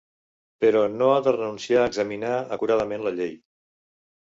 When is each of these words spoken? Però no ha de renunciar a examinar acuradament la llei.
Però 0.63 0.79
no 0.93 1.09
ha 1.15 1.19
de 1.27 1.33
renunciar 1.35 1.83
a 1.85 1.91
examinar 1.93 2.33
acuradament 2.59 3.07
la 3.09 3.15
llei. 3.21 3.39